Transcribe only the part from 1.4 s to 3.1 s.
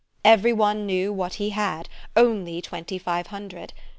had only twenty